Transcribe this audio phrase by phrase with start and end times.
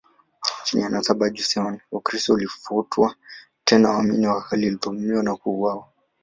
[0.65, 3.15] Chini ya nasaba ya Joseon, Ukristo ulifutwa,
[3.63, 5.87] tena waamini walidhulumiwa na kuuawa.